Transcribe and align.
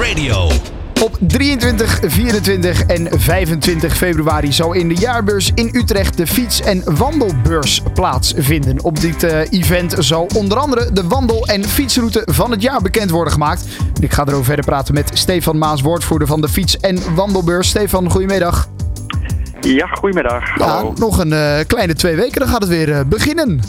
Radio. 0.00 0.50
Op 1.02 1.16
23, 1.20 2.00
24 2.06 2.82
en 2.82 3.08
25 3.20 3.96
februari 3.96 4.52
zal 4.52 4.72
in 4.72 4.88
de 4.88 4.94
jaarbeurs 4.94 5.50
in 5.54 5.70
Utrecht 5.72 6.16
de 6.16 6.26
fiets- 6.26 6.60
en 6.60 6.96
wandelbeurs 6.96 7.82
plaatsvinden. 7.94 8.84
Op 8.84 9.00
dit 9.00 9.22
uh, 9.22 9.40
event 9.50 9.94
zal 9.98 10.28
onder 10.36 10.58
andere 10.58 10.92
de 10.92 11.06
wandel- 11.06 11.46
en 11.46 11.64
fietsroute 11.64 12.22
van 12.30 12.50
het 12.50 12.62
jaar 12.62 12.82
bekend 12.82 13.10
worden 13.10 13.32
gemaakt. 13.32 13.66
Ik 14.00 14.12
ga 14.12 14.26
erover 14.26 14.44
verder 14.44 14.64
praten 14.64 14.94
met 14.94 15.10
Stefan 15.14 15.58
Maas, 15.58 15.80
woordvoerder 15.80 16.28
van 16.28 16.40
de 16.40 16.48
fiets- 16.48 16.76
en 16.80 17.14
wandelbeurs. 17.14 17.68
Stefan, 17.68 18.10
goedemiddag. 18.10 18.68
Ja, 19.60 19.86
goedemiddag. 19.86 20.58
Ja, 20.58 20.82
nog 20.94 21.18
een 21.18 21.32
uh, 21.32 21.54
kleine 21.66 21.94
twee 21.94 22.16
weken, 22.16 22.40
dan 22.40 22.48
gaat 22.48 22.60
het 22.60 22.70
weer 22.70 22.88
uh, 22.88 23.00
beginnen. 23.06 23.60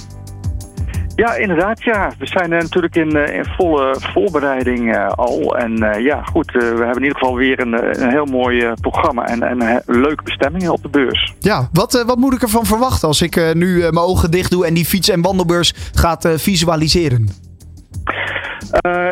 Ja, 1.16 1.36
inderdaad. 1.36 1.84
Ja. 1.84 2.11
We 2.18 2.27
zijn 2.27 2.50
natuurlijk 2.50 2.96
in, 2.96 3.16
uh, 3.16 3.36
in 3.36 3.46
volle 3.46 3.96
voorbereiding 4.00 4.96
uh, 4.96 5.07
al. 5.07 5.57
En 5.57 6.02
ja, 6.02 6.23
goed, 6.23 6.52
we 6.52 6.59
hebben 6.59 6.96
in 6.96 7.04
ieder 7.04 7.18
geval 7.18 7.36
weer 7.36 7.60
een, 7.60 8.01
een 8.04 8.10
heel 8.10 8.25
mooi 8.25 8.74
programma 8.82 9.25
en, 9.25 9.43
en 9.43 9.82
leuke 9.86 10.24
bestemmingen 10.24 10.71
op 10.71 10.82
de 10.82 10.89
beurs. 10.89 11.33
Ja, 11.39 11.69
wat, 11.74 12.04
wat 12.07 12.18
moet 12.18 12.33
ik 12.33 12.41
ervan 12.41 12.65
verwachten 12.65 13.07
als 13.07 13.21
ik 13.21 13.54
nu 13.54 13.78
mijn 13.79 13.97
ogen 13.97 14.32
dicht 14.32 14.52
doe 14.52 14.65
en 14.65 14.74
die 14.74 14.86
fiets- 14.86 15.10
en 15.10 15.21
wandelbeurs 15.21 15.74
gaat 15.93 16.33
visualiseren? 16.36 17.27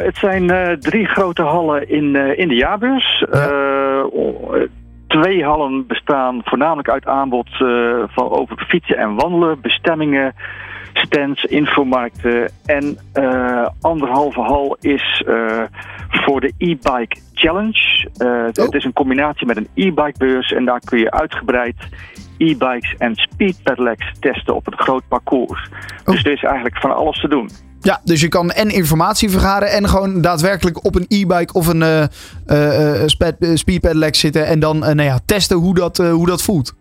het 0.03 0.17
zijn 0.17 0.77
drie 0.79 1.05
grote 1.05 1.41
hallen 1.41 1.89
in, 1.89 2.15
in 2.15 2.47
de 2.47 2.55
jaarbeurs. 2.55 3.25
Ja. 3.31 4.09
twee 5.07 5.43
hallen 5.43 5.87
bestaan 5.87 6.41
voornamelijk 6.43 6.89
uit 6.89 7.05
aanbod 7.05 7.49
van 8.07 8.29
over 8.29 8.65
fietsen 8.67 8.97
en 8.97 9.15
wandelen, 9.15 9.61
bestemmingen 9.61 10.33
stands, 10.93 11.43
infomarkten. 11.43 12.51
En 12.65 12.97
uh, 13.13 13.67
anderhalve 13.81 14.39
hal 14.39 14.77
is 14.79 15.23
uh, 15.27 15.61
voor 16.09 16.41
de 16.41 16.53
e-bike 16.57 17.15
challenge. 17.33 18.09
Uh, 18.17 18.27
oh. 18.27 18.65
Het 18.65 18.73
is 18.73 18.83
een 18.83 18.93
combinatie 18.93 19.47
met 19.47 19.57
een 19.57 19.67
e-bike 19.73 20.17
beurs. 20.17 20.51
En 20.51 20.65
daar 20.65 20.79
kun 20.79 20.99
je 20.99 21.11
uitgebreid 21.11 21.75
e-bikes 22.37 22.95
en 22.97 23.15
speed 23.15 23.63
pedelecs 23.63 24.11
testen 24.19 24.55
op 24.55 24.67
een 24.67 24.79
groot 24.79 25.03
parcours. 25.07 25.69
Oh. 26.05 26.13
Dus 26.13 26.23
er 26.23 26.31
is 26.31 26.43
eigenlijk 26.43 26.77
van 26.77 26.95
alles 26.95 27.19
te 27.19 27.27
doen. 27.27 27.49
Ja, 27.83 28.01
dus 28.03 28.21
je 28.21 28.27
kan 28.27 28.51
en 28.51 28.69
informatie 28.69 29.29
vergaren 29.29 29.71
en 29.71 29.89
gewoon 29.89 30.21
daadwerkelijk 30.21 30.85
op 30.85 30.95
een 30.95 31.05
e-bike 31.07 31.53
of 31.53 31.67
een 31.67 31.81
uh, 31.81 32.03
uh, 32.47 33.53
speed 33.53 33.79
pedelec 33.81 34.15
zitten 34.15 34.45
en 34.45 34.59
dan 34.59 34.79
nou 34.79 35.01
ja, 35.01 35.19
testen 35.25 35.57
hoe 35.57 35.75
dat, 35.75 35.97
hoe 35.97 36.25
dat 36.25 36.41
voelt. 36.41 36.75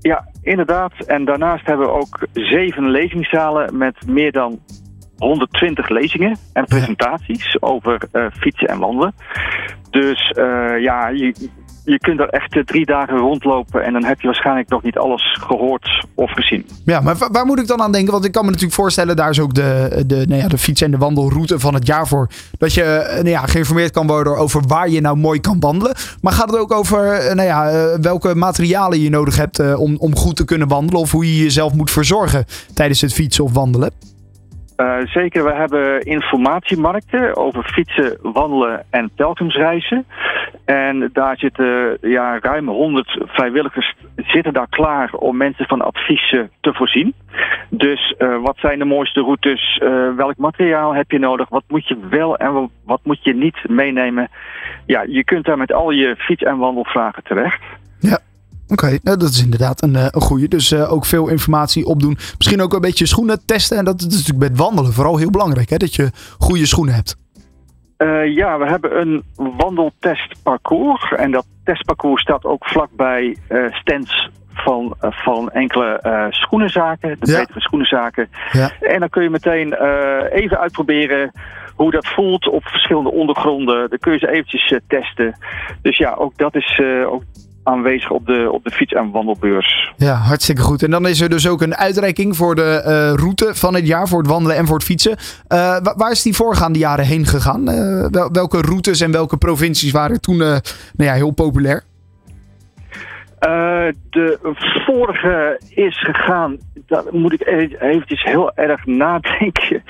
Ja, 0.00 0.24
inderdaad. 0.44 0.92
En 1.06 1.24
daarnaast 1.24 1.66
hebben 1.66 1.86
we 1.86 1.92
ook 1.92 2.26
zeven 2.32 2.90
lezingszalen 2.90 3.78
met 3.78 4.06
meer 4.06 4.32
dan 4.32 4.60
120 5.18 5.88
lezingen 5.88 6.36
en 6.52 6.64
presentaties 6.64 7.62
over 7.62 8.02
uh, 8.12 8.26
fietsen 8.30 8.68
en 8.68 8.78
wandelen. 8.78 9.14
Dus 9.90 10.32
uh, 10.38 10.80
ja, 10.80 11.08
je, 11.08 11.50
je 11.84 11.98
kunt 11.98 12.20
er 12.20 12.28
echt 12.28 12.66
drie 12.66 12.86
dagen 12.86 13.16
rondlopen 13.16 13.84
en 13.84 13.92
dan 13.92 14.04
heb 14.04 14.20
je 14.20 14.26
waarschijnlijk 14.26 14.68
nog 14.68 14.82
niet 14.82 14.98
alles 14.98 15.38
gehoord 15.40 16.06
of 16.14 16.32
gezien. 16.32 16.66
Ja, 16.84 17.00
maar 17.00 17.16
waar 17.30 17.46
moet 17.46 17.58
ik 17.58 17.66
dan 17.66 17.82
aan 17.82 17.92
denken? 17.92 18.12
Want 18.12 18.24
ik 18.24 18.32
kan 18.32 18.44
me 18.44 18.50
natuurlijk 18.50 18.76
voorstellen, 18.76 19.16
daar 19.16 19.30
is 19.30 19.40
ook 19.40 19.54
de, 19.54 20.02
de, 20.06 20.24
nou 20.28 20.40
ja, 20.40 20.48
de 20.48 20.58
fiets- 20.58 20.82
en 20.82 20.90
de 20.90 20.98
wandelroute 20.98 21.58
van 21.58 21.74
het 21.74 21.86
jaar 21.86 22.06
voor. 22.06 22.28
Dat 22.58 22.74
je 22.74 23.10
nou 23.14 23.28
ja, 23.28 23.46
geïnformeerd 23.46 23.90
kan 23.90 24.06
worden 24.06 24.36
over 24.36 24.62
waar 24.66 24.88
je 24.88 25.00
nou 25.00 25.16
mooi 25.16 25.40
kan 25.40 25.60
wandelen. 25.60 25.94
Maar 26.20 26.32
gaat 26.32 26.50
het 26.50 26.58
ook 26.58 26.72
over 26.72 27.34
nou 27.34 27.48
ja, 27.48 27.88
welke 28.00 28.34
materialen 28.34 29.00
je 29.00 29.10
nodig 29.10 29.36
hebt 29.36 29.76
om, 29.76 29.96
om 29.98 30.16
goed 30.16 30.36
te 30.36 30.44
kunnen 30.44 30.68
wandelen? 30.68 31.00
Of 31.00 31.10
hoe 31.10 31.26
je 31.36 31.42
jezelf 31.42 31.74
moet 31.74 31.90
verzorgen 31.90 32.44
tijdens 32.74 33.00
het 33.00 33.12
fietsen 33.12 33.44
of 33.44 33.52
wandelen? 33.52 34.13
Uh, 34.76 34.96
zeker, 35.04 35.44
we 35.44 35.52
hebben 35.52 36.00
informatiemarkten 36.00 37.36
over 37.36 37.64
fietsen, 37.64 38.18
wandelen 38.22 38.84
en 38.90 39.10
pelgrimsreizen. 39.16 40.06
En 40.64 41.10
daar 41.12 41.36
zitten 41.36 41.98
ja, 42.00 42.38
ruim 42.40 42.68
100 42.68 43.18
vrijwilligers 43.26 43.94
zitten 44.16 44.52
daar 44.52 44.68
klaar 44.68 45.12
om 45.12 45.36
mensen 45.36 45.66
van 45.66 45.80
adviezen 45.80 46.50
te 46.60 46.74
voorzien. 46.74 47.14
Dus 47.68 48.14
uh, 48.18 48.42
wat 48.42 48.56
zijn 48.58 48.78
de 48.78 48.84
mooiste 48.84 49.20
routes? 49.20 49.80
Uh, 49.82 50.14
welk 50.16 50.36
materiaal 50.36 50.94
heb 50.94 51.10
je 51.10 51.18
nodig? 51.18 51.48
Wat 51.48 51.64
moet 51.68 51.88
je 51.88 51.96
wel 52.10 52.36
en 52.36 52.70
wat 52.84 53.00
moet 53.02 53.24
je 53.24 53.34
niet 53.34 53.68
meenemen? 53.68 54.28
Ja, 54.86 55.04
je 55.08 55.24
kunt 55.24 55.44
daar 55.44 55.58
met 55.58 55.72
al 55.72 55.90
je 55.90 56.16
fiets- 56.16 56.42
en 56.42 56.58
wandelvragen 56.58 57.22
terecht. 57.22 57.62
Oké, 58.68 58.84
okay, 58.84 59.00
nou, 59.02 59.16
dat 59.16 59.28
is 59.28 59.42
inderdaad 59.42 59.82
een, 59.82 59.94
een 59.94 60.20
goede. 60.20 60.48
Dus 60.48 60.72
uh, 60.72 60.92
ook 60.92 61.04
veel 61.04 61.28
informatie 61.28 61.86
opdoen. 61.86 62.18
Misschien 62.36 62.62
ook 62.62 62.74
een 62.74 62.80
beetje 62.80 63.06
schoenen 63.06 63.46
testen. 63.46 63.78
En 63.78 63.84
dat, 63.84 64.00
dat 64.00 64.10
is 64.10 64.16
natuurlijk 64.16 64.50
met 64.50 64.58
wandelen 64.58 64.92
vooral 64.92 65.16
heel 65.16 65.30
belangrijk. 65.30 65.70
Hè? 65.70 65.76
Dat 65.76 65.94
je 65.94 66.10
goede 66.38 66.66
schoenen 66.66 66.94
hebt. 66.94 67.16
Uh, 67.98 68.34
ja, 68.34 68.58
we 68.58 68.66
hebben 68.66 69.00
een 69.00 69.22
wandeltestparcours. 69.34 71.12
En 71.12 71.30
dat 71.30 71.46
testparcours 71.64 72.22
staat 72.22 72.44
ook 72.44 72.64
vlakbij 72.66 73.36
uh, 73.48 73.72
stands 73.72 74.30
van, 74.52 74.94
van 74.98 75.50
enkele 75.50 75.98
schoenenzaken. 76.30 77.16
De 77.20 77.30
ja. 77.30 77.38
betere 77.38 77.60
schoenenzaken. 77.60 78.28
Ja. 78.52 78.70
En 78.80 79.00
dan 79.00 79.08
kun 79.08 79.22
je 79.22 79.30
meteen 79.30 79.72
even 80.32 80.58
uitproberen 80.58 81.32
hoe 81.74 81.90
dat 81.90 82.06
voelt 82.06 82.48
op 82.48 82.64
verschillende 82.64 83.10
ondergronden. 83.10 83.90
Dan 83.90 83.98
kun 83.98 84.12
je 84.12 84.18
ze 84.18 84.30
eventjes 84.30 84.80
testen. 84.86 85.38
Dus 85.82 85.96
ja, 85.96 86.14
ook 86.14 86.36
dat 86.36 86.54
is... 86.54 86.80
ook 87.06 87.22
aanwezig 87.64 88.10
op 88.10 88.26
de, 88.26 88.48
op 88.52 88.64
de 88.64 88.70
fiets- 88.70 88.92
en 88.92 89.10
wandelbeurs. 89.10 89.92
Ja, 89.96 90.14
hartstikke 90.14 90.62
goed. 90.62 90.82
En 90.82 90.90
dan 90.90 91.06
is 91.06 91.20
er 91.20 91.28
dus 91.28 91.48
ook 91.48 91.62
een 91.62 91.76
uitreiking 91.76 92.36
voor 92.36 92.54
de 92.54 92.82
uh, 92.86 93.22
route 93.22 93.54
van 93.54 93.74
het 93.74 93.86
jaar, 93.86 94.08
voor 94.08 94.18
het 94.18 94.30
wandelen 94.30 94.56
en 94.56 94.66
voor 94.66 94.76
het 94.76 94.84
fietsen. 94.84 95.16
Uh, 95.48 95.76
waar 95.96 96.10
is 96.10 96.22
die 96.22 96.34
voorgaande 96.34 96.78
jaren 96.78 97.04
heen 97.04 97.26
gegaan? 97.26 97.70
Uh, 97.70 98.06
wel, 98.10 98.28
welke 98.32 98.60
routes 98.60 99.00
en 99.00 99.10
welke 99.10 99.36
provincies 99.36 99.92
waren 99.92 100.20
toen 100.20 100.36
nou 100.36 100.60
ja, 100.96 101.12
heel 101.12 101.30
populair? 101.30 101.84
Uh, 103.48 103.86
de 104.10 104.38
vorige 104.86 105.60
is 105.68 106.02
gegaan, 106.02 106.58
daar 106.86 107.04
moet 107.10 107.32
ik 107.32 107.46
eventjes 107.80 108.22
heel 108.22 108.54
erg 108.54 108.86
nadenken. 108.86 109.82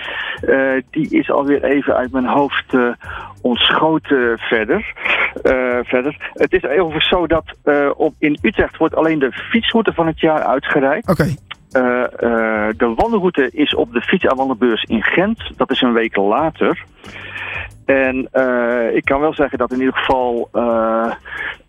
Uh, 0.43 0.83
die 0.91 1.11
is 1.11 1.31
alweer 1.31 1.65
even 1.65 1.97
uit 1.97 2.13
mijn 2.13 2.27
hoofd 2.27 2.73
uh, 2.73 2.93
ontschoten 3.41 4.39
verder. 4.39 4.93
verder. 5.85 6.33
Het 6.33 6.53
is 6.53 6.63
even 6.63 7.01
zo 7.01 7.27
dat 7.27 7.45
op, 7.97 8.15
in 8.19 8.39
Utrecht 8.43 8.77
wordt 8.77 8.95
alleen 8.95 9.19
de 9.19 9.33
fietsroute 9.33 9.93
van 9.93 10.07
het 10.07 10.21
jaar 10.21 10.43
uitgereikt. 10.43 11.11
Oké. 11.11 11.35
Okay. 11.71 12.71
de 12.77 12.93
wandelroute 12.97 13.51
is 13.53 13.75
op 13.75 13.93
de 13.93 14.01
fiets- 14.01 14.25
en 14.25 14.37
wandelbeurs 14.37 14.83
in 14.83 15.03
Gent. 15.03 15.51
Dat 15.57 15.71
is 15.71 15.81
een 15.81 15.93
week 15.93 16.17
later. 16.17 16.85
En 17.85 18.29
ik 18.95 19.05
kan 19.05 19.21
wel 19.21 19.35
zeggen 19.35 19.59
dat 19.59 19.73
in 19.73 19.79
ieder 19.79 19.95
geval 19.95 20.49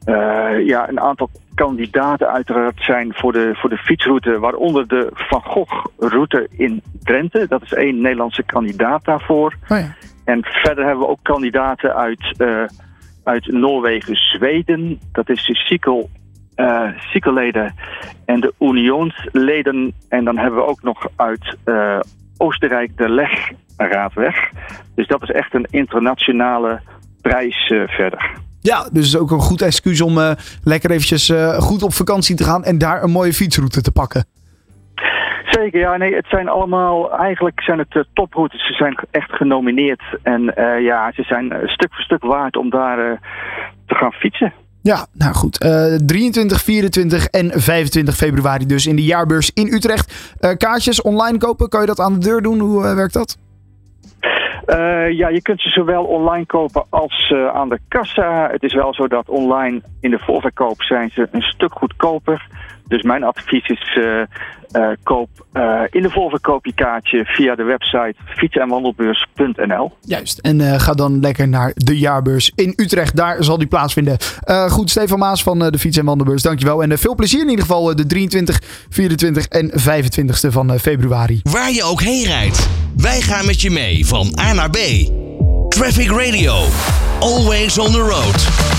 uh, 0.05 0.15
uh, 0.15 0.67
ja, 0.67 0.89
een 0.89 0.99
aantal 0.99 1.29
kandidaten 1.55 2.31
uiteraard 2.31 2.83
zijn 2.83 3.13
voor 3.13 3.33
de, 3.33 3.51
voor 3.55 3.69
de 3.69 3.77
fietsroute, 3.77 4.39
waaronder 4.39 4.87
de 4.87 5.09
Van 5.13 5.41
Gogh-route 5.41 6.47
in 6.51 6.81
Drenthe. 7.03 7.47
Dat 7.47 7.61
is 7.61 7.73
één 7.73 8.01
Nederlandse 8.01 8.43
kandidaat 8.43 9.05
daarvoor. 9.05 9.55
Oh 9.67 9.77
ja. 9.77 9.95
En 10.23 10.43
verder 10.43 10.85
hebben 10.85 11.03
we 11.03 11.11
ook 11.11 11.19
kandidaten 11.21 11.95
uit, 11.95 12.35
uit 13.23 13.47
Noorwegen, 13.47 14.15
Zweden. 14.15 14.99
Dat 15.11 15.29
is 15.29 15.45
de 15.45 15.55
Cykel, 15.55 16.09
Cykelleden 16.97 17.75
en 18.25 18.39
de 18.39 18.53
Unionsleden. 18.59 19.93
En 20.09 20.23
dan 20.23 20.37
hebben 20.37 20.59
we 20.59 20.67
ook 20.67 20.81
nog 20.81 21.07
uit 21.15 21.57
Oostenrijk 22.37 22.97
de 22.97 23.09
Leg 23.09 23.51
Raadweg. 23.77 24.51
Dus 24.95 25.07
dat 25.07 25.21
is 25.21 25.31
echt 25.31 25.53
een 25.53 25.67
internationale 25.69 26.81
prijs 27.21 27.69
uh, 27.69 27.87
verder. 27.87 28.43
Ja, 28.65 28.89
dus 28.91 29.17
ook 29.17 29.31
een 29.31 29.39
goed 29.39 29.61
excuus 29.61 30.01
om 30.01 30.17
uh, 30.17 30.31
lekker 30.63 30.91
eventjes 30.91 31.29
uh, 31.29 31.59
goed 31.59 31.83
op 31.83 31.93
vakantie 31.93 32.35
te 32.35 32.43
gaan 32.43 32.63
en 32.63 32.77
daar 32.77 33.03
een 33.03 33.11
mooie 33.11 33.33
fietsroute 33.33 33.81
te 33.81 33.91
pakken. 33.91 34.25
Zeker, 35.45 35.79
ja. 35.79 35.97
Nee, 35.97 36.15
het 36.15 36.25
zijn 36.29 36.47
allemaal, 36.47 37.17
eigenlijk 37.17 37.61
zijn 37.61 37.79
het 37.79 37.95
uh, 37.95 38.03
toproutes. 38.13 38.67
Ze 38.67 38.73
zijn 38.73 38.97
echt 39.11 39.31
genomineerd. 39.31 40.01
En 40.23 40.41
ja, 40.81 41.11
ze 41.15 41.23
zijn 41.23 41.53
stuk 41.65 41.93
voor 41.93 42.03
stuk 42.03 42.23
waard 42.23 42.57
om 42.57 42.69
daar 42.69 43.19
te 43.85 43.95
gaan 43.95 44.11
fietsen. 44.11 44.53
Ja, 44.81 45.05
nou 45.13 45.33
goed. 45.33 45.63
Uh, 45.63 45.95
23, 46.05 46.61
24 46.61 47.25
en 47.25 47.51
25 47.61 48.15
februari 48.15 48.65
dus 48.65 48.87
in 48.87 48.95
de 48.95 49.03
jaarbeurs 49.03 49.51
in 49.53 49.73
Utrecht. 49.73 50.35
Kaartjes 50.57 51.01
online 51.01 51.37
kopen, 51.37 51.69
kan 51.69 51.81
je 51.81 51.87
dat 51.87 51.99
aan 51.99 52.13
de 52.13 52.19
deur 52.19 52.41
doen? 52.41 52.59
Hoe 52.59 52.95
werkt 52.95 53.13
dat? 53.13 53.37
Uh, 54.67 55.11
ja, 55.11 55.27
je 55.29 55.41
kunt 55.41 55.61
ze 55.61 55.69
zowel 55.69 56.03
online 56.03 56.45
kopen 56.45 56.85
als 56.89 57.31
uh, 57.33 57.47
aan 57.47 57.69
de 57.69 57.79
kassa. 57.87 58.49
Het 58.51 58.63
is 58.63 58.73
wel 58.73 58.93
zo 58.93 59.07
dat 59.07 59.29
online 59.29 59.81
in 59.99 60.09
de 60.09 60.19
voorverkoop 60.19 60.81
zijn 60.83 61.09
ze 61.13 61.27
een 61.31 61.41
stuk 61.41 61.73
goedkoper. 61.73 62.47
Dus 62.87 63.01
mijn 63.01 63.23
advies 63.23 63.67
is 63.67 63.97
uh, 63.99 64.21
koop 65.03 65.29
in 65.89 66.01
de 66.01 66.09
voorverkoop 66.09 66.65
je 66.65 66.73
kaartje 66.73 67.25
via 67.25 67.55
de 67.55 67.63
website 67.63 68.15
fietsenwandelbeurs.nl. 68.25 69.91
Juist, 70.01 70.39
en 70.39 70.79
ga 70.79 70.93
dan 70.93 71.19
lekker 71.19 71.47
naar 71.47 71.71
de 71.75 71.99
jaarbeurs 71.99 72.51
in 72.55 72.73
Utrecht. 72.75 73.15
Daar 73.15 73.43
zal 73.43 73.57
die 73.57 73.67
plaatsvinden. 73.67 74.17
goed, 74.69 74.89
Stefan 74.89 75.19
Maas 75.19 75.43
van 75.43 75.59
de 75.59 75.79
Fiets- 75.79 75.97
en 75.97 76.05
Wandelbeurs, 76.05 76.41
dankjewel. 76.41 76.83
En 76.83 76.97
veel 76.97 77.15
plezier 77.15 77.41
in 77.41 77.49
ieder 77.49 77.65
geval 77.65 77.95
de 77.95 78.05
23, 78.05 78.61
24 78.89 79.47
en 79.47 79.71
25 79.73 80.39
van 80.47 80.79
februari. 80.79 81.39
Waar 81.43 81.71
je 81.71 81.83
ook 81.83 82.01
heen 82.01 82.25
rijdt. 82.25 82.84
Wij 82.95 83.21
gaan 83.21 83.45
met 83.45 83.61
je 83.61 83.69
mee 83.69 84.05
van 84.05 84.39
A 84.39 84.53
naar 84.53 84.69
B. 84.69 84.77
Traffic 85.69 86.09
Radio. 86.09 86.65
Always 87.19 87.77
on 87.77 87.91
the 87.91 87.99
road. 88.01 88.74